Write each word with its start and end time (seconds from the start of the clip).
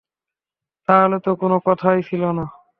তাহলে 0.87 1.17
তো 1.19 1.31
কোনো 1.35 1.57
কথাই 1.59 1.99
ছিল 2.03 2.23
না। 2.31 2.45